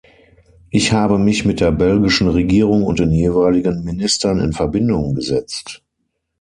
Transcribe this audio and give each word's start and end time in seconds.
Ich 0.71 0.93
habe 0.93 1.19
mich 1.19 1.45
mit 1.45 1.59
der 1.59 1.71
belgischen 1.71 2.27
Regierung 2.27 2.85
und 2.85 2.97
den 2.97 3.11
jeweiligen 3.11 3.83
Ministern 3.83 4.39
in 4.39 4.51
Verbindung 4.51 5.13
gesetzt. 5.13 5.83